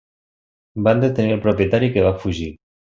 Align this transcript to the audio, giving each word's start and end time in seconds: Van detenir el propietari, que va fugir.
Van 0.89 1.03
detenir 1.05 1.37
el 1.37 1.45
propietari, 1.47 1.95
que 1.99 2.09
va 2.11 2.19
fugir. 2.27 2.55